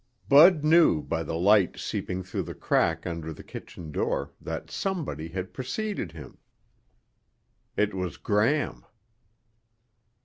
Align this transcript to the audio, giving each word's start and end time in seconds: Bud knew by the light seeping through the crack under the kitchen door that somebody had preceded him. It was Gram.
Bud 0.27 0.63
knew 0.63 1.03
by 1.03 1.21
the 1.21 1.35
light 1.35 1.77
seeping 1.77 2.23
through 2.23 2.41
the 2.41 2.55
crack 2.55 3.05
under 3.05 3.31
the 3.31 3.43
kitchen 3.43 3.91
door 3.91 4.31
that 4.41 4.71
somebody 4.71 5.27
had 5.27 5.53
preceded 5.53 6.11
him. 6.11 6.39
It 7.77 7.93
was 7.93 8.17
Gram. 8.17 8.83